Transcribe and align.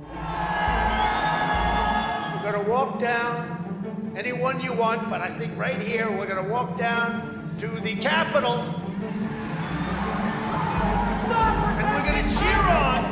We're 0.00 0.08
going 2.50 2.64
to 2.64 2.70
walk 2.70 2.98
down 2.98 4.14
anyone 4.16 4.58
you 4.60 4.72
want, 4.72 5.10
but 5.10 5.20
I 5.20 5.28
think 5.38 5.56
right 5.58 5.78
here 5.80 6.10
we're 6.10 6.26
going 6.26 6.42
to 6.42 6.50
walk 6.50 6.78
down 6.78 7.54
to 7.58 7.68
the 7.68 7.94
Capitol. 7.96 8.54
And 11.78 11.90
we're 11.90 12.06
going 12.10 12.26
to 12.26 12.38
cheer 12.38 12.58
on 12.58 13.11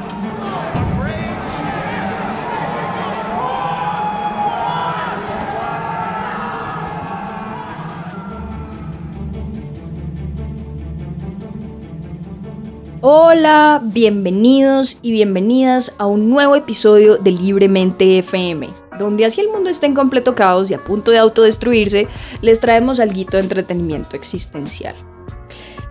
Hola, 13.02 13.80
bienvenidos 13.82 14.98
y 15.00 15.12
bienvenidas 15.12 15.90
a 15.96 16.04
un 16.04 16.28
nuevo 16.28 16.54
episodio 16.54 17.16
de 17.16 17.30
Libremente 17.30 18.18
FM, 18.18 18.68
donde 18.98 19.24
así 19.24 19.40
el 19.40 19.48
mundo 19.48 19.70
está 19.70 19.86
en 19.86 19.94
completo 19.94 20.34
caos 20.34 20.70
y 20.70 20.74
a 20.74 20.84
punto 20.84 21.10
de 21.10 21.16
autodestruirse, 21.16 22.08
les 22.42 22.60
traemos 22.60 23.00
algo 23.00 23.14
de 23.14 23.38
entretenimiento 23.38 24.16
existencial. 24.16 24.94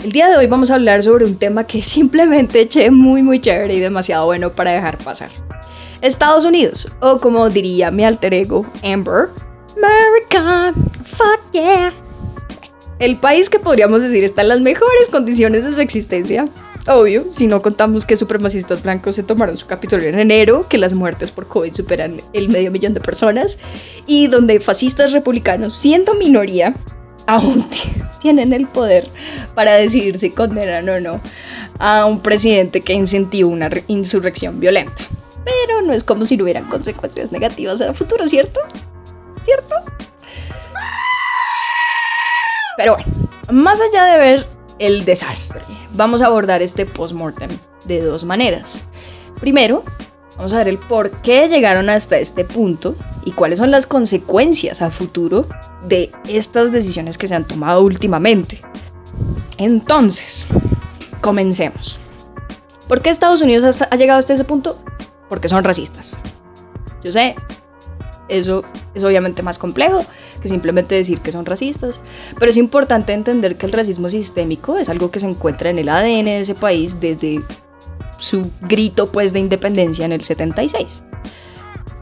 El 0.03 0.11
día 0.11 0.29
de 0.29 0.37
hoy 0.37 0.45
vamos 0.45 0.69
a 0.69 0.75
hablar 0.75 1.01
sobre 1.01 1.25
un 1.25 1.35
tema 1.35 1.65
que 1.65 1.81
simplemente 1.83 2.61
eché 2.61 2.91
muy 2.91 3.23
muy 3.23 3.39
chévere 3.39 3.73
y 3.73 3.79
demasiado 3.79 4.27
bueno 4.27 4.51
para 4.51 4.73
dejar 4.73 4.99
pasar. 4.99 5.31
Estados 6.01 6.45
Unidos, 6.45 6.87
o 6.99 7.17
como 7.17 7.49
diría 7.49 7.89
mi 7.89 8.05
alter 8.05 8.35
ego, 8.35 8.67
Amber, 8.83 9.29
America, 9.75 10.75
fuck 11.17 11.41
yeah. 11.53 11.91
El 12.99 13.17
país 13.17 13.49
que 13.49 13.57
podríamos 13.57 14.03
decir 14.03 14.23
está 14.23 14.43
en 14.43 14.49
las 14.49 14.61
mejores 14.61 15.09
condiciones 15.09 15.65
de 15.65 15.73
su 15.73 15.79
existencia, 15.79 16.47
Obvio, 16.87 17.31
si 17.31 17.45
no 17.45 17.61
contamos 17.61 18.05
que 18.05 18.15
supremacistas 18.15 18.81
blancos 18.81 19.15
se 19.15 19.23
tomaron 19.23 19.57
su 19.57 19.65
capítulo 19.65 20.03
en 20.03 20.17
enero, 20.17 20.61
que 20.67 20.77
las 20.77 20.93
muertes 20.93 21.29
por 21.29 21.47
COVID 21.47 21.73
superan 21.73 22.17
el 22.33 22.49
medio 22.49 22.71
millón 22.71 22.93
de 22.93 23.01
personas, 23.01 23.57
y 24.07 24.27
donde 24.27 24.59
fascistas 24.59 25.11
republicanos, 25.11 25.75
siendo 25.75 26.15
minoría, 26.15 26.75
aún 27.27 27.67
tienen 28.21 28.53
el 28.53 28.67
poder 28.67 29.07
para 29.55 29.73
decidir 29.73 30.17
si 30.17 30.29
condenan 30.29 30.89
o 30.89 30.99
no 30.99 31.21
a 31.79 32.05
un 32.05 32.21
presidente 32.21 32.81
que 32.81 32.93
incentivó 32.93 33.49
una 33.49 33.69
insurrección 33.87 34.59
violenta. 34.59 34.95
Pero 35.45 35.81
no 35.81 35.93
es 35.93 36.03
como 36.03 36.25
si 36.25 36.37
no 36.37 36.43
hubieran 36.43 36.65
consecuencias 36.65 37.31
negativas 37.31 37.79
en 37.81 37.89
el 37.89 37.95
futuro, 37.95 38.27
¿cierto? 38.27 38.59
¿Cierto? 39.43 39.75
Pero 42.77 42.95
bueno, 42.95 43.11
más 43.51 43.79
allá 43.79 44.05
de 44.05 44.17
ver 44.17 44.47
el 44.79 45.05
desastre. 45.05 45.61
Vamos 45.93 46.21
a 46.21 46.27
abordar 46.27 46.61
este 46.61 46.85
post-mortem 46.85 47.49
de 47.85 48.01
dos 48.01 48.23
maneras. 48.23 48.85
Primero, 49.39 49.83
vamos 50.37 50.53
a 50.53 50.57
ver 50.57 50.69
el 50.69 50.77
por 50.77 51.11
qué 51.21 51.47
llegaron 51.47 51.89
hasta 51.89 52.17
este 52.17 52.45
punto 52.45 52.95
y 53.25 53.31
cuáles 53.31 53.59
son 53.59 53.71
las 53.71 53.85
consecuencias 53.85 54.81
a 54.81 54.89
futuro 54.89 55.47
de 55.85 56.11
estas 56.27 56.71
decisiones 56.71 57.17
que 57.17 57.27
se 57.27 57.35
han 57.35 57.45
tomado 57.45 57.81
últimamente. 57.81 58.61
Entonces, 59.57 60.47
comencemos. 61.21 61.99
¿Por 62.87 63.01
qué 63.01 63.09
Estados 63.09 63.41
Unidos 63.41 63.81
ha 63.81 63.95
llegado 63.95 64.19
hasta 64.19 64.33
ese 64.33 64.45
punto? 64.45 64.79
Porque 65.29 65.47
son 65.47 65.63
racistas. 65.63 66.17
Yo 67.03 67.11
sé, 67.11 67.35
eso 68.29 68.63
es 68.93 69.03
obviamente 69.03 69.43
más 69.43 69.57
complejo 69.57 69.99
que 70.41 70.47
simplemente 70.47 70.95
decir 70.95 71.21
que 71.21 71.31
son 71.31 71.45
racistas, 71.45 71.99
pero 72.37 72.51
es 72.51 72.57
importante 72.57 73.13
entender 73.13 73.57
que 73.57 73.65
el 73.65 73.73
racismo 73.73 74.07
sistémico 74.07 74.77
es 74.77 74.89
algo 74.89 75.11
que 75.11 75.19
se 75.19 75.27
encuentra 75.27 75.69
en 75.69 75.79
el 75.79 75.89
ADN 75.89 76.25
de 76.25 76.39
ese 76.41 76.55
país 76.55 76.99
desde 76.99 77.41
su 78.17 78.49
grito 78.61 79.07
pues 79.07 79.33
de 79.33 79.39
independencia 79.39 80.05
en 80.05 80.11
el 80.11 80.23
76. 80.23 81.03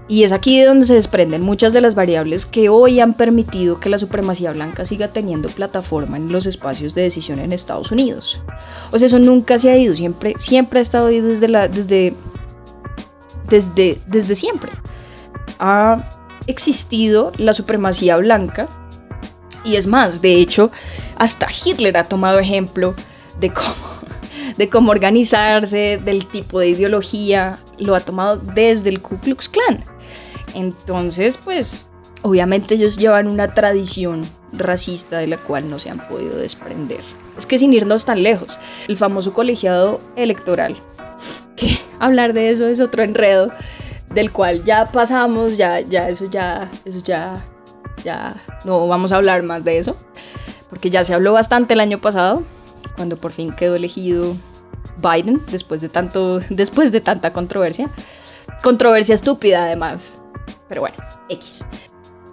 Y 0.09 0.23
es 0.23 0.31
aquí 0.31 0.59
de 0.59 0.65
donde 0.65 0.85
se 0.85 0.93
desprenden 0.93 1.41
muchas 1.41 1.73
de 1.73 1.81
las 1.81 1.93
variables 1.93 2.45
que 2.45 2.69
hoy 2.69 3.01
han 3.01 3.13
permitido 3.13 3.79
que 3.79 3.89
la 3.89 3.97
supremacía 3.97 4.53
blanca 4.53 4.85
siga 4.85 5.09
teniendo 5.09 5.49
plataforma 5.49 6.15
en 6.15 6.31
los 6.31 6.45
espacios 6.45 6.95
de 6.95 7.01
decisión 7.01 7.39
en 7.39 7.51
Estados 7.51 7.91
Unidos. 7.91 8.39
O 8.91 8.97
sea, 8.97 9.07
eso 9.07 9.19
nunca 9.19 9.59
se 9.59 9.69
ha 9.69 9.77
ido, 9.77 9.95
siempre, 9.95 10.35
siempre 10.37 10.79
ha 10.79 10.81
estado 10.81 11.07
ahí 11.07 11.19
desde, 11.19 11.47
desde, 11.67 12.13
desde, 13.49 13.97
desde 14.07 14.35
siempre. 14.35 14.71
Existido 16.47 17.31
la 17.37 17.53
supremacía 17.53 18.17
blanca. 18.17 18.67
Y 19.63 19.75
es 19.75 19.85
más, 19.85 20.21
de 20.21 20.35
hecho, 20.35 20.71
hasta 21.17 21.47
Hitler 21.51 21.97
ha 21.97 22.03
tomado 22.03 22.39
ejemplo 22.39 22.95
de 23.39 23.51
cómo, 23.51 23.75
de 24.57 24.69
cómo 24.69 24.91
organizarse, 24.91 25.99
del 26.03 26.25
tipo 26.27 26.59
de 26.59 26.69
ideología, 26.69 27.59
lo 27.77 27.95
ha 27.95 27.99
tomado 27.99 28.37
desde 28.37 28.89
el 28.89 29.01
Ku 29.01 29.17
Klux 29.17 29.49
Klan. 29.49 29.83
Entonces, 30.53 31.37
pues, 31.37 31.85
obviamente 32.21 32.75
ellos 32.75 32.97
llevan 32.97 33.27
una 33.27 33.53
tradición 33.53 34.21
racista 34.53 35.17
de 35.19 35.27
la 35.27 35.37
cual 35.37 35.69
no 35.69 35.79
se 35.79 35.89
han 35.89 35.99
podido 36.07 36.37
desprender. 36.37 37.01
Es 37.37 37.45
que 37.45 37.59
sin 37.59 37.73
irnos 37.73 38.05
tan 38.05 38.23
lejos, 38.23 38.57
el 38.87 38.97
famoso 38.97 39.33
colegiado 39.33 40.01
electoral, 40.15 40.77
que 41.55 41.79
hablar 41.99 42.33
de 42.33 42.51
eso 42.51 42.67
es 42.67 42.79
otro 42.79 43.03
enredo, 43.03 43.51
del 44.17 44.31
cual 44.31 44.63
ya 44.63 44.83
pasamos, 44.85 45.57
ya, 45.57 45.79
ya, 45.79 46.07
eso 46.07 46.25
ya, 46.25 46.71
eso 46.85 46.97
ya, 46.97 47.35
ya, 48.03 48.35
no 48.65 48.87
vamos 48.87 49.11
a 49.11 49.17
hablar 49.17 49.43
más 49.43 49.63
de 49.63 49.77
eso, 49.77 49.95
porque 50.71 50.89
ya 50.89 51.05
se 51.05 51.13
habló 51.13 51.33
bastante 51.33 51.75
el 51.75 51.79
año 51.79 52.01
pasado, 52.01 52.43
cuando 52.95 53.15
por 53.17 53.31
fin 53.31 53.51
quedó 53.51 53.75
elegido 53.75 54.35
Biden, 54.97 55.43
después 55.51 55.81
de, 55.81 55.89
tanto, 55.89 56.39
después 56.49 56.91
de 56.91 56.99
tanta 56.99 57.31
controversia. 57.31 57.91
Controversia 58.63 59.13
estúpida 59.13 59.65
además, 59.65 60.17
pero 60.67 60.81
bueno, 60.81 60.97
X. 61.29 61.63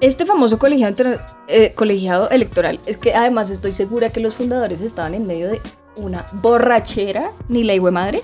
Este 0.01 0.25
famoso 0.25 0.59
colegiado, 0.59 1.21
eh, 1.49 1.75
colegiado 1.75 2.31
electoral, 2.31 2.81
es 2.87 2.97
que 2.97 3.13
además 3.13 3.51
estoy 3.51 3.75
segura 3.75 4.09
que 4.09 4.21
los 4.21 4.35
fundadores 4.35 4.81
estaban 4.81 5.13
en 5.13 5.27
medio 5.27 5.51
de 5.51 5.61
una 5.97 6.25
borrachera, 6.33 7.31
ni 7.49 7.63
la 7.63 7.75
de 7.75 7.91
madre, 7.91 8.23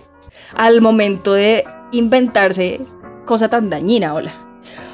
al 0.55 0.81
momento 0.81 1.35
de 1.35 1.63
inventarse 1.93 2.81
cosa 3.31 3.49
tan 3.49 3.71
dañina, 3.71 4.13
hola. 4.13 4.35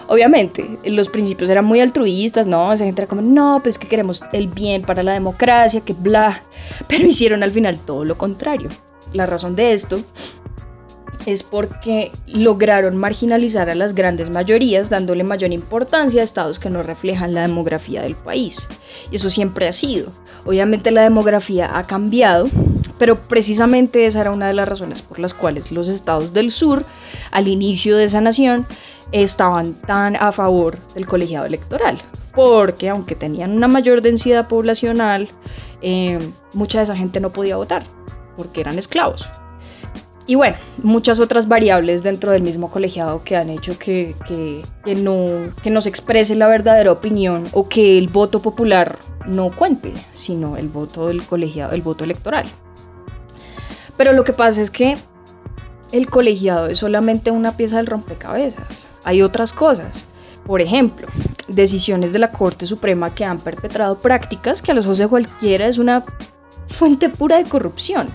Obviamente, 0.09 0.79
los 0.85 1.09
principios 1.09 1.49
eran 1.49 1.65
muy 1.65 1.81
altruistas, 1.81 2.47
¿no? 2.47 2.71
Esa 2.71 2.85
gente 2.85 3.01
era 3.01 3.09
como, 3.09 3.23
no, 3.23 3.61
pues 3.63 3.79
que 3.79 3.89
queremos 3.89 4.23
el 4.35 4.49
bien 4.49 4.83
para 4.83 5.03
la 5.03 5.15
democracia, 5.15 5.81
que 5.81 5.95
bla. 5.95 6.43
Pero 6.87 7.07
hicieron 7.09 7.43
al 7.43 7.51
final 7.51 7.81
todo 7.81 8.05
lo 8.05 8.19
contrario. 8.19 8.69
La 9.15 9.25
razón 9.25 9.57
de 9.57 9.73
esto 9.73 10.01
es 11.25 11.43
porque 11.43 12.13
lograron 12.27 12.99
marginalizar 12.99 13.71
a 13.71 13.75
las 13.75 13.95
grandes 13.95 14.29
mayorías, 14.29 14.91
dándole 14.91 15.25
mayor 15.25 15.55
importancia 15.55 16.21
a 16.21 16.25
estados 16.25 16.59
que 16.59 16.69
no 16.69 16.83
reflejan 16.83 17.33
la 17.33 17.47
demografía 17.47 18.03
del 18.03 18.17
país. 18.17 18.69
Y 19.11 19.17
eso 19.17 19.31
siempre 19.31 19.67
ha 19.67 19.73
sido. 19.73 20.13
Obviamente 20.45 20.91
la 20.91 21.05
demografía 21.05 21.79
ha 21.79 21.85
cambiado, 21.85 22.45
pero 22.99 23.29
precisamente 23.29 24.07
esa 24.07 24.21
era 24.21 24.31
una 24.31 24.49
de 24.49 24.55
las 24.55 24.69
razones 24.69 25.03
por 25.03 25.19
las 25.19 25.35
cuales 25.35 25.71
los 25.71 25.89
estados 25.89 26.33
del 26.33 26.51
sur, 26.51 26.83
al 27.31 27.49
inicio 27.49 27.97
de 27.97 28.05
esa 28.05 28.21
nación, 28.21 28.67
estaban 29.13 29.75
tan 29.83 30.17
a 30.17 30.33
favor 30.33 30.79
del 30.95 31.07
colegiado 31.07 31.47
electoral. 31.47 32.03
Porque 32.35 32.89
aunque 32.89 33.15
tenían 33.15 33.53
una 33.53 33.69
mayor 33.69 34.03
densidad 34.03 34.49
poblacional, 34.49 35.29
eh, 35.81 36.19
mucha 36.55 36.79
de 36.79 36.85
esa 36.85 36.97
gente 36.97 37.21
no 37.21 37.33
podía 37.33 37.57
votar, 37.57 37.85
porque 38.37 38.61
eran 38.61 38.79
esclavos. 38.79 39.27
Y 40.29 40.35
bueno, 40.35 40.57
muchas 40.83 41.21
otras 41.21 41.47
variables 41.47 42.03
dentro 42.03 42.33
del 42.33 42.43
mismo 42.43 42.69
colegiado 42.69 43.23
que 43.23 43.37
han 43.37 43.49
hecho 43.49 43.79
que, 43.79 44.17
que, 44.27 44.95
no, 44.97 45.25
que 45.63 45.71
no 45.71 45.81
se 45.81 45.89
exprese 45.89 46.35
la 46.35 46.49
verdadera 46.49 46.91
opinión 46.91 47.45
o 47.53 47.69
que 47.69 47.97
el 47.97 48.09
voto 48.09 48.41
popular 48.41 48.99
no 49.27 49.53
cuente, 49.53 49.93
sino 50.15 50.57
el 50.57 50.69
voto 50.69 51.07
del 51.07 51.25
colegiado, 51.25 51.73
el 51.73 51.83
voto 51.83 52.03
electoral. 52.03 52.45
Pero 53.97 54.13
lo 54.13 54.25
que 54.25 54.33
pasa 54.33 54.63
es 54.63 54.71
que 54.71 54.97
el 55.93 56.11
colegiado 56.11 56.67
es 56.67 56.79
solamente 56.79 57.31
una 57.31 57.57
pieza 57.57 57.77
del 57.77 57.87
rompecabezas. 57.87 58.89
Hay 59.05 59.23
otras 59.23 59.53
cosas. 59.53 60.07
Por 60.45 60.61
ejemplo, 60.61 61.07
decisiones 61.49 62.13
de 62.13 62.19
la 62.19 62.33
Corte 62.33 62.67
Suprema 62.67 63.15
que 63.15 63.25
han 63.25 63.39
perpetrado 63.39 63.99
prácticas 64.01 64.61
que 64.61 64.73
a 64.73 64.75
los 64.75 64.87
ojos 64.87 64.99
de 64.99 65.09
cualquiera 65.09 65.69
es 65.69 65.79
una 65.79 66.05
fuente 66.79 67.09
pura 67.09 67.39
de 67.39 67.49
corrupción, 67.49 68.07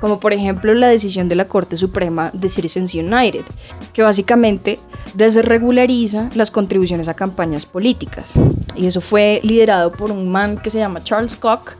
como 0.00 0.20
por 0.20 0.32
ejemplo 0.32 0.74
la 0.74 0.88
decisión 0.88 1.28
de 1.28 1.36
la 1.36 1.48
Corte 1.48 1.76
Suprema 1.76 2.30
de 2.32 2.48
Citizens 2.48 2.94
United, 2.94 3.44
que 3.92 4.02
básicamente 4.02 4.78
desregulariza 5.14 6.28
las 6.34 6.50
contribuciones 6.50 7.08
a 7.08 7.14
campañas 7.14 7.66
políticas. 7.66 8.34
Y 8.74 8.86
eso 8.86 9.00
fue 9.00 9.40
liderado 9.42 9.92
por 9.92 10.10
un 10.10 10.30
man 10.30 10.58
que 10.58 10.70
se 10.70 10.78
llama 10.78 11.00
Charles 11.00 11.36
Koch, 11.36 11.72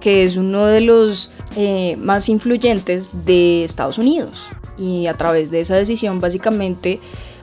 que 0.00 0.24
es 0.24 0.36
uno 0.36 0.66
de 0.66 0.80
los 0.80 1.30
eh, 1.56 1.96
más 1.96 2.28
influyentes 2.28 3.24
de 3.24 3.64
Estados 3.64 3.98
Unidos. 3.98 4.48
Y 4.78 5.06
a 5.06 5.14
través 5.14 5.50
de 5.50 5.60
esa 5.60 5.76
decisión 5.76 6.18
básicamente 6.18 7.00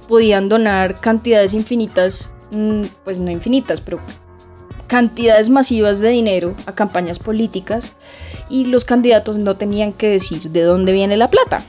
podían 0.07 0.50
donar 0.50 1.00
cantidades 1.00 1.54
infinitas, 1.54 2.31
mm, 2.52 2.81
pues 3.04 3.19
no 3.19 3.30
infinitas, 3.30 3.80
pero 3.80 4.00
cantidades 4.90 5.50
masivas 5.50 6.00
de 6.00 6.10
dinero 6.10 6.56
a 6.66 6.74
campañas 6.74 7.20
políticas 7.20 7.94
y 8.50 8.66
los 8.66 8.84
candidatos 8.84 9.38
no 9.38 9.56
tenían 9.56 9.94
que 9.94 10.10
decir 10.10 10.50
de 10.50 10.64
dónde 10.64 10.92
viene 10.92 11.16
la 11.16 11.28
plata. 11.30 11.64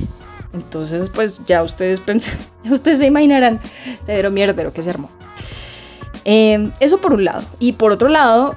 Entonces, 0.52 1.08
pues 1.10 1.38
ya 1.44 1.62
ustedes 1.62 2.00
pensan, 2.00 2.36
ustedes 2.70 2.98
se 2.98 3.06
imaginarán, 3.06 3.60
Pedro 4.06 4.32
mierdero 4.32 4.72
que 4.72 4.82
se 4.82 4.90
armó. 4.90 5.10
Eh, 6.24 6.70
eso 6.80 6.98
por 6.98 7.12
un 7.12 7.24
lado. 7.24 7.46
Y 7.60 7.72
por 7.72 7.92
otro 7.92 8.08
lado, 8.08 8.56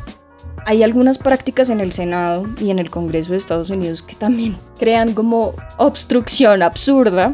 hay 0.66 0.82
algunas 0.82 1.18
prácticas 1.18 1.70
en 1.70 1.82
el 1.82 1.92
Senado 1.92 2.48
y 2.60 2.72
en 2.72 2.80
el 2.80 2.90
Congreso 2.90 3.34
de 3.34 3.38
Estados 3.38 3.70
Unidos 3.70 4.02
que 4.02 4.16
también 4.16 4.58
crean 4.80 5.14
como 5.14 5.54
obstrucción 5.78 6.64
absurda 6.64 7.32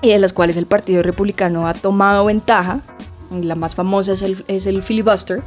y 0.00 0.10
de 0.10 0.18
las 0.18 0.32
cuales 0.32 0.56
el 0.56 0.66
Partido 0.66 1.02
Republicano 1.02 1.66
ha 1.66 1.74
tomado 1.74 2.26
ventaja. 2.26 2.80
La 3.30 3.54
más 3.54 3.74
famosa 3.74 4.12
es 4.12 4.66
el, 4.66 4.82
filibuster, 4.82 5.42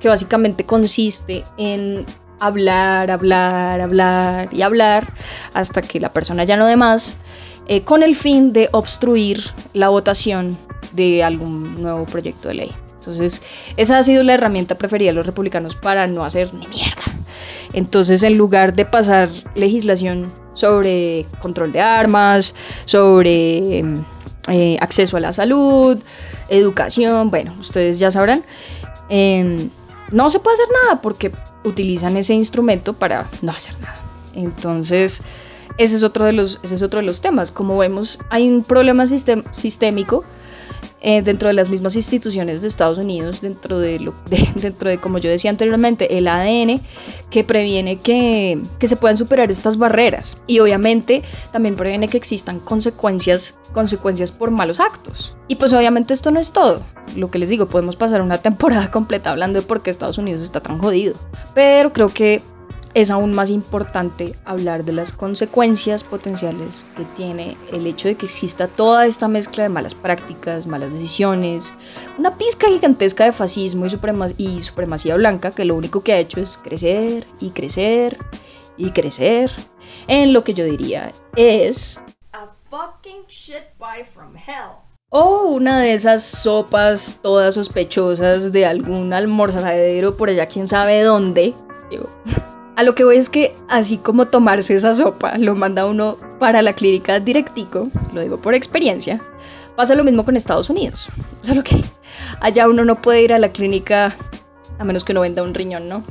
que 0.00 0.08
básicamente 0.08 0.64
consiste 0.64 1.44
en 1.56 2.04
hablar, 2.40 3.10
hablar, 3.10 3.80
hablar 3.80 4.48
y 4.52 4.62
hablar 4.62 5.12
hasta 5.54 5.82
que 5.82 6.00
la 6.00 6.12
persona 6.12 6.44
ya 6.44 6.56
no 6.56 6.66
dé 6.66 6.76
más, 6.76 7.16
eh, 7.68 7.82
con 7.82 8.02
el 8.02 8.16
fin 8.16 8.52
de 8.52 8.68
obstruir 8.72 9.42
la 9.72 9.88
votación 9.88 10.56
de 10.92 11.22
algún 11.22 11.74
nuevo 11.76 12.04
proyecto 12.06 12.48
de 12.48 12.54
ley. 12.54 12.70
Entonces, 12.98 13.42
esa 13.76 13.98
ha 13.98 14.02
sido 14.02 14.22
la 14.22 14.34
herramienta 14.34 14.76
preferida 14.76 15.10
de 15.10 15.14
los 15.14 15.26
republicanos 15.26 15.74
para 15.74 16.06
no 16.06 16.24
hacer 16.24 16.54
ni 16.54 16.66
mierda. 16.68 17.02
Entonces, 17.72 18.22
en 18.22 18.36
lugar 18.36 18.74
de 18.74 18.84
pasar 18.84 19.28
legislación 19.56 20.32
sobre 20.54 21.26
control 21.40 21.72
de 21.72 21.80
armas, 21.80 22.54
sobre 22.84 23.82
eh, 24.48 24.76
acceso 24.80 25.16
a 25.16 25.20
la 25.20 25.32
salud, 25.32 25.98
educación, 26.48 27.30
bueno, 27.30 27.54
ustedes 27.60 27.98
ya 27.98 28.10
sabrán, 28.10 28.44
em, 29.08 29.70
no 30.10 30.30
se 30.30 30.40
puede 30.40 30.56
hacer 30.56 30.68
nada 30.84 31.00
porque 31.00 31.32
utilizan 31.64 32.16
ese 32.16 32.34
instrumento 32.34 32.92
para 32.94 33.28
no 33.40 33.52
hacer 33.52 33.78
nada. 33.80 33.96
Entonces, 34.34 35.20
ese 35.78 35.96
es 35.96 36.02
otro 36.02 36.24
de 36.24 36.32
los, 36.32 36.60
ese 36.62 36.74
es 36.74 36.82
otro 36.82 37.00
de 37.00 37.06
los 37.06 37.20
temas. 37.20 37.52
Como 37.52 37.78
vemos, 37.78 38.18
hay 38.30 38.48
un 38.48 38.62
problema 38.62 39.06
sistémico 39.06 40.24
eh, 41.04 41.20
dentro 41.20 41.48
de 41.48 41.54
las 41.54 41.68
mismas 41.68 41.96
instituciones 41.96 42.62
de 42.62 42.68
Estados 42.68 42.96
Unidos, 42.96 43.40
dentro 43.40 43.80
de, 43.80 43.98
lo, 43.98 44.14
dentro 44.54 44.88
de, 44.88 44.98
como 44.98 45.18
yo 45.18 45.28
decía 45.30 45.50
anteriormente, 45.50 46.16
el 46.16 46.28
ADN 46.28 46.80
que 47.28 47.42
previene 47.42 47.98
que, 47.98 48.62
que 48.78 48.86
se 48.86 48.96
puedan 48.96 49.16
superar 49.16 49.50
estas 49.50 49.76
barreras. 49.76 50.36
Y 50.46 50.60
obviamente 50.60 51.24
también 51.50 51.74
previene 51.74 52.06
que 52.06 52.16
existan 52.16 52.60
consecuencias, 52.60 53.54
consecuencias 53.72 54.30
por 54.30 54.52
malos 54.52 54.78
actos. 54.78 55.34
Y 55.48 55.56
pues 55.56 55.72
obviamente 55.72 56.14
esto 56.14 56.30
no 56.30 56.38
es 56.38 56.52
todo. 56.52 56.84
Lo 57.16 57.32
que 57.32 57.40
les 57.40 57.48
digo, 57.48 57.66
podemos 57.66 57.96
pasar 57.96 58.22
una 58.22 58.38
temporada 58.42 58.92
completa 58.92 59.30
hablando 59.30 59.60
de 59.60 59.66
por 59.66 59.82
qué 59.82 59.90
Estados 59.90 60.18
Unidos 60.18 60.42
está 60.42 60.60
tan 60.60 60.78
jodido. 60.78 61.14
Pero 61.52 61.92
creo 61.92 62.08
que 62.08 62.40
es 62.94 63.10
aún 63.10 63.34
más 63.34 63.50
importante 63.50 64.34
hablar 64.44 64.84
de 64.84 64.92
las 64.92 65.12
consecuencias 65.12 66.04
potenciales 66.04 66.84
que 66.96 67.04
tiene 67.16 67.56
el 67.72 67.86
hecho 67.86 68.08
de 68.08 68.16
que 68.16 68.26
exista 68.26 68.68
toda 68.68 69.06
esta 69.06 69.28
mezcla 69.28 69.62
de 69.62 69.68
malas 69.68 69.94
prácticas, 69.94 70.66
malas 70.66 70.92
decisiones, 70.92 71.72
una 72.18 72.36
pizca 72.36 72.68
gigantesca 72.68 73.24
de 73.24 73.32
fascismo 73.32 73.86
y, 73.86 73.94
y 74.36 74.62
supremacía 74.62 75.16
blanca 75.16 75.50
que 75.50 75.64
lo 75.64 75.74
único 75.74 76.02
que 76.02 76.12
ha 76.12 76.18
hecho 76.18 76.40
es 76.40 76.58
crecer 76.58 77.26
y 77.40 77.50
crecer 77.50 78.18
y 78.76 78.90
crecer 78.90 79.50
en 80.08 80.32
lo 80.32 80.44
que 80.44 80.52
yo 80.52 80.64
diría 80.64 81.12
es 81.36 82.00
a 82.32 82.48
fucking 82.70 83.26
shit 83.28 83.64
from 84.12 84.36
hell. 84.36 84.76
O 85.10 85.42
una 85.42 85.80
de 85.80 85.92
esas 85.92 86.24
sopas 86.24 87.18
todas 87.22 87.54
sospechosas 87.54 88.50
de 88.50 88.64
algún 88.64 89.12
almorzadero 89.12 90.16
por 90.16 90.30
allá, 90.30 90.46
quién 90.46 90.66
sabe 90.66 91.02
dónde. 91.02 91.54
A 92.74 92.82
lo 92.82 92.94
que 92.94 93.04
voy 93.04 93.18
es 93.18 93.28
que 93.28 93.54
así 93.68 93.98
como 93.98 94.28
tomarse 94.28 94.74
esa 94.74 94.94
sopa 94.94 95.36
lo 95.36 95.54
manda 95.54 95.86
uno 95.86 96.16
para 96.38 96.62
la 96.62 96.72
clínica 96.72 97.20
directico, 97.20 97.88
lo 98.14 98.22
digo 98.22 98.38
por 98.38 98.54
experiencia, 98.54 99.20
pasa 99.76 99.94
lo 99.94 100.04
mismo 100.04 100.24
con 100.24 100.36
Estados 100.36 100.70
Unidos. 100.70 101.08
Solo 101.42 101.62
que 101.62 101.82
allá 102.40 102.68
uno 102.68 102.84
no 102.84 103.00
puede 103.00 103.22
ir 103.22 103.32
a 103.32 103.38
la 103.38 103.50
clínica 103.50 104.16
a 104.78 104.84
menos 104.84 105.04
que 105.04 105.12
uno 105.12 105.20
venda 105.20 105.42
un 105.42 105.54
riñón, 105.54 105.86
¿no? 105.86 106.02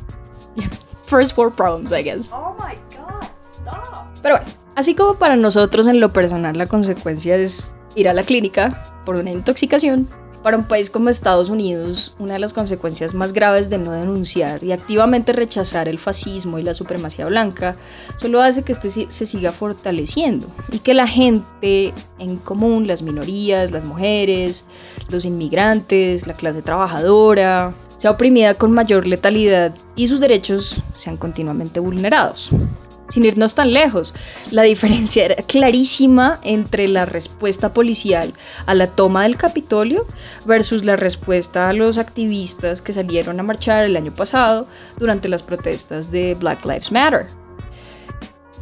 First 1.08 1.38
world 1.38 1.56
problems, 1.56 1.92
I 1.92 2.04
guess. 2.04 2.32
Oh 2.32 2.56
my 2.60 2.76
god, 2.96 3.28
stop. 3.40 4.06
Pero 4.22 4.38
bueno, 4.38 4.52
así 4.76 4.94
como 4.94 5.16
para 5.16 5.36
nosotros 5.36 5.88
en 5.88 6.00
lo 6.00 6.14
personal 6.14 6.58
la 6.58 6.68
consecuencia 6.68 7.36
es 7.36 7.74
ir 7.96 8.08
a 8.08 8.14
la 8.14 8.24
clínica 8.24 8.82
por 9.06 9.18
una 9.18 9.32
intoxicación, 9.32 10.08
para 10.44 10.58
un 10.58 10.66
país 10.66 10.90
como 10.90 11.10
Estados 11.10 11.50
Unidos, 11.50 12.14
una 12.20 12.34
de 12.34 12.40
las 12.40 12.54
consecuencias 12.54 13.14
más 13.14 13.34
graves 13.34 13.70
de 13.70 13.78
no 13.78 13.92
denunciar 13.92 14.64
y 14.64 14.72
activamente 14.72 15.34
rechazar 15.34 15.88
el 15.88 16.00
fascismo 16.00 16.60
y 16.60 16.64
la 16.64 16.74
supremacía 16.74 17.26
blanca 17.26 17.76
solo 18.18 18.42
hace 18.42 18.64
que 18.64 18.72
este 18.72 18.90
se 18.90 19.26
siga 19.26 19.52
fortaleciendo 19.52 20.48
y 20.72 20.80
que 20.80 20.94
la 20.94 21.08
gente 21.08 21.94
en 22.20 22.38
común, 22.38 22.88
las 22.88 23.02
minorías, 23.02 23.72
las 23.72 23.86
mujeres, 23.86 24.66
los 25.10 25.26
inmigrantes, 25.26 26.28
la 26.28 26.34
clase 26.34 26.62
trabajadora, 26.62 27.74
sea 27.98 28.12
oprimida 28.12 28.56
con 28.56 28.72
mayor 28.72 29.06
letalidad 29.06 29.76
y 29.96 30.08
sus 30.08 30.20
derechos 30.20 30.82
sean 30.94 31.18
continuamente 31.18 31.80
vulnerados 31.80 32.52
sin 33.12 33.26
irnos 33.26 33.56
tan 33.56 33.72
lejos. 33.72 34.14
La 34.52 34.64
diferencia 34.64 35.26
era 35.26 35.36
clarísima 35.36 36.40
entre 36.44 36.88
la 36.88 37.06
respuesta 37.06 37.74
policial 37.74 38.34
a 38.66 38.74
la 38.74 38.88
toma 38.88 39.24
del 39.24 39.38
Capitolio 39.38 40.06
versus 40.46 40.84
la 40.84 40.96
respuesta 40.96 41.68
a 41.68 41.74
los 41.74 41.98
activistas 41.98 42.82
que 42.82 42.94
salieron 42.94 43.40
a 43.40 43.44
marchar 43.44 43.86
el 43.86 43.96
año 43.96 44.14
pasado 44.14 44.68
durante 44.98 45.30
las 45.30 45.44
protestas 45.44 46.12
de 46.12 46.36
Black 46.40 46.66
Lives 46.66 46.92
Matter. 46.92 47.28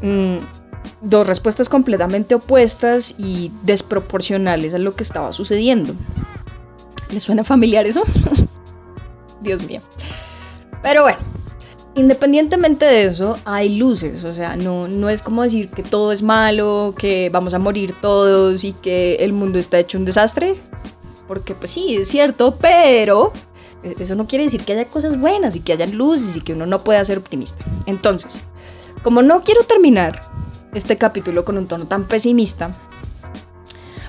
Mm, 0.01 0.38
dos 1.02 1.28
respuestas 1.28 1.69
completamente 1.69 2.36
opuestas 2.36 3.13
y 3.18 3.52
desproporcionales 3.63 4.74
a 4.74 4.78
lo 4.78 4.92
que 4.92 5.04
estaba 5.04 5.31
sucediendo. 5.31 5.94
¿Les 7.12 7.24
suena 7.24 7.44
familiar 7.44 7.88
eso? 7.88 8.02
Dios 9.42 9.66
mío. 9.66 9.81
Pero 10.81 11.04
bueno, 11.04 11.19
Independientemente 12.00 12.86
de 12.86 13.01
eso, 13.07 13.36
hay 13.44 13.75
luces, 13.75 14.24
o 14.24 14.30
sea, 14.30 14.56
no, 14.56 14.88
no 14.88 15.10
es 15.10 15.22
como 15.22 15.44
decir 15.44 15.68
que 15.68 15.84
todo 15.84 16.13
es 16.13 16.24
malo, 16.24 16.96
que 16.98 17.30
vamos 17.30 17.54
a 17.54 17.60
morir 17.60 17.94
todos 18.01 18.63
y 18.63 18.72
que 18.72 19.16
el 19.16 19.34
mundo 19.34 19.60
está 19.60 19.80
hecho 19.80 19.98
un 19.98 20.06
desastre, 20.06 20.54
porque 21.28 21.56
pues 21.56 21.72
sí, 21.72 21.98
es 21.98 22.07
cierto, 22.07 22.56
pero 22.57 23.34
eso 23.84 24.16
no 24.16 24.28
quiere 24.28 24.46
decir 24.46 24.63
que 24.63 24.72
haya 24.72 24.88
cosas 24.88 25.19
buenas 25.19 25.57
y 25.57 25.60
que 25.60 25.74
haya 25.74 25.88
luces 25.88 26.38
y 26.38 26.42
que 26.42 26.54
uno 26.54 26.66
no 26.66 26.80
pueda 26.80 27.04
ser 27.04 27.18
optimista. 27.18 27.66
Entonces, 27.86 28.42
como 29.04 29.22
no 29.22 29.44
quiero 29.44 29.63
terminar 29.63 30.22
este 30.74 30.98
capítulo 30.98 31.44
con 31.44 31.57
un 31.57 31.68
tono 31.68 31.86
tan 31.86 32.07
pesimista, 32.07 32.72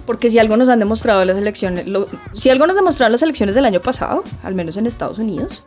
porque 0.07 0.31
si 0.31 0.39
algo 0.39 0.57
nos 0.57 0.69
han 0.69 0.79
demostrado 0.79 1.25
las 1.25 1.37
elecciones, 1.37 1.87
si 2.35 2.51
algo 2.51 2.69
nos 2.69 2.77
demostraron 2.77 3.11
las 3.11 3.23
elecciones 3.23 3.57
del 3.57 3.65
año 3.65 3.81
pasado, 3.81 4.23
al 4.45 4.55
menos 4.55 4.77
en 4.77 4.87
Estados 4.87 5.19
Unidos, 5.19 5.65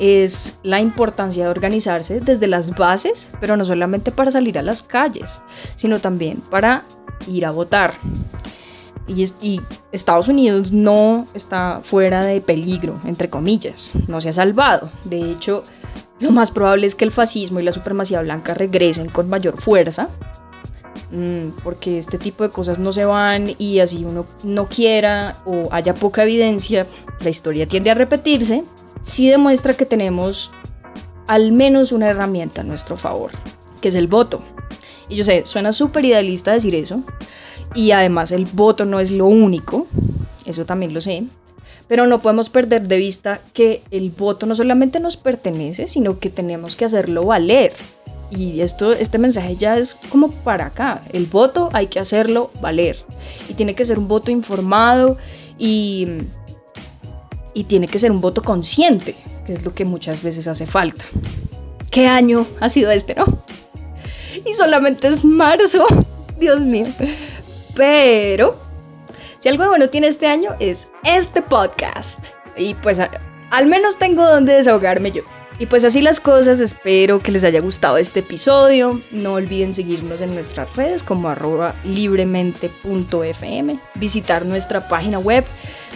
es 0.00 0.56
la 0.62 0.80
importancia 0.80 1.44
de 1.44 1.50
organizarse 1.50 2.20
desde 2.20 2.46
las 2.46 2.74
bases, 2.74 3.28
pero 3.38 3.58
no 3.58 3.66
solamente 3.66 4.10
para 4.10 4.30
salir 4.30 4.58
a 4.58 4.62
las 4.62 4.82
calles, 4.82 5.42
sino 5.76 5.98
también 5.98 6.38
para 6.50 6.84
ir 7.28 7.44
a 7.44 7.50
votar. 7.50 7.94
Y, 9.06 9.60
Estados 9.92 10.28
Unidos 10.28 10.72
no 10.72 11.26
está 11.34 11.80
fuera 11.82 12.24
de 12.24 12.40
peligro, 12.40 12.98
entre 13.04 13.28
comillas, 13.28 13.90
no 14.08 14.20
se 14.22 14.30
ha 14.30 14.32
salvado. 14.32 14.90
De 15.04 15.32
hecho, 15.32 15.64
lo 16.18 16.30
más 16.30 16.50
probable 16.50 16.86
es 16.86 16.94
que 16.94 17.04
el 17.04 17.12
fascismo 17.12 17.60
y 17.60 17.64
la 17.64 17.72
supremacía 17.72 18.22
blanca 18.22 18.54
regresen 18.54 19.08
con 19.08 19.28
mayor 19.28 19.60
fuerza, 19.60 20.08
mm, 21.10 21.62
porque 21.62 21.98
este 21.98 22.16
tipo 22.16 22.44
de 22.44 22.50
cosas 22.50 22.78
no 22.78 22.92
se 22.94 23.04
van 23.04 23.54
y 23.58 23.80
así 23.80 24.02
uno 24.08 24.24
no 24.44 24.68
quiera 24.68 25.34
o 25.44 25.68
haya 25.72 25.92
poca 25.92 26.22
evidencia, 26.22 26.86
la 27.20 27.28
historia 27.28 27.66
tiende 27.66 27.90
a 27.90 27.94
repetirse 27.94 28.64
sí 29.02 29.28
demuestra 29.28 29.74
que 29.74 29.86
tenemos 29.86 30.50
al 31.26 31.52
menos 31.52 31.92
una 31.92 32.08
herramienta 32.08 32.62
a 32.62 32.64
nuestro 32.64 32.96
favor, 32.96 33.30
que 33.80 33.88
es 33.88 33.94
el 33.94 34.08
voto. 34.08 34.42
Y 35.08 35.16
yo 35.16 35.24
sé, 35.24 35.42
suena 35.46 35.72
súper 35.72 36.04
idealista 36.04 36.52
decir 36.52 36.74
eso, 36.74 37.02
y 37.74 37.92
además 37.92 38.32
el 38.32 38.46
voto 38.46 38.84
no 38.84 39.00
es 39.00 39.10
lo 39.10 39.26
único, 39.26 39.86
eso 40.44 40.64
también 40.64 40.92
lo 40.92 41.00
sé, 41.00 41.24
pero 41.90 42.06
no 42.06 42.20
podemos 42.20 42.50
perder 42.50 42.86
de 42.86 42.98
vista 42.98 43.40
que 43.52 43.82
el 43.90 44.10
voto 44.10 44.46
no 44.46 44.54
solamente 44.54 45.00
nos 45.00 45.16
pertenece, 45.16 45.88
sino 45.88 46.20
que 46.20 46.30
tenemos 46.30 46.76
que 46.76 46.84
hacerlo 46.84 47.24
valer. 47.24 47.72
Y 48.30 48.60
esto, 48.60 48.92
este 48.92 49.18
mensaje 49.18 49.56
ya 49.56 49.76
es 49.76 49.96
como 50.08 50.30
para 50.30 50.66
acá. 50.66 51.02
El 51.12 51.26
voto 51.26 51.68
hay 51.72 51.88
que 51.88 51.98
hacerlo 51.98 52.52
valer. 52.60 52.96
Y 53.48 53.54
tiene 53.54 53.74
que 53.74 53.84
ser 53.84 53.98
un 53.98 54.06
voto 54.06 54.30
informado 54.30 55.16
y 55.58 56.06
y 57.54 57.64
tiene 57.64 57.88
que 57.88 57.98
ser 57.98 58.10
un 58.10 58.20
voto 58.20 58.42
consciente, 58.42 59.16
que 59.46 59.52
es 59.52 59.64
lo 59.64 59.74
que 59.74 59.84
muchas 59.84 60.22
veces 60.22 60.46
hace 60.46 60.66
falta. 60.66 61.04
¿Qué 61.90 62.06
año 62.06 62.46
ha 62.60 62.70
sido 62.70 62.90
este, 62.90 63.14
no? 63.14 63.42
Y 64.44 64.54
solamente 64.54 65.08
es 65.08 65.24
marzo, 65.24 65.86
Dios 66.38 66.60
mío. 66.60 66.86
Pero, 67.74 68.58
si 69.40 69.48
algo 69.48 69.66
bueno 69.68 69.88
tiene 69.90 70.06
este 70.06 70.26
año 70.26 70.54
es 70.60 70.88
este 71.04 71.42
podcast. 71.42 72.22
Y 72.56 72.74
pues 72.74 72.98
al 72.98 73.66
menos 73.66 73.98
tengo 73.98 74.26
donde 74.26 74.54
desahogarme 74.54 75.12
yo. 75.12 75.22
Y 75.60 75.66
pues 75.66 75.84
así 75.84 76.00
las 76.00 76.18
cosas, 76.20 76.58
espero 76.58 77.20
que 77.20 77.30
les 77.30 77.44
haya 77.44 77.60
gustado 77.60 77.98
este 77.98 78.20
episodio. 78.20 78.98
No 79.12 79.34
olviden 79.34 79.74
seguirnos 79.74 80.22
en 80.22 80.32
nuestras 80.32 80.74
redes 80.74 81.02
como 81.02 81.28
arroba 81.28 81.74
libremente.fm, 81.84 83.78
visitar 83.96 84.46
nuestra 84.46 84.88
página 84.88 85.18
web 85.18 85.44